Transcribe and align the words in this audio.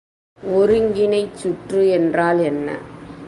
ஒருங்கிணைச்சுற்று 0.43 1.91
என்றால் 1.91 2.39
என்ன? 2.39 2.77